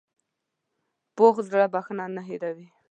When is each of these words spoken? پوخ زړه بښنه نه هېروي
پوخ 1.15 1.35
زړه 1.49 1.65
بښنه 1.73 2.05
نه 2.15 2.21
هېروي 2.27 2.67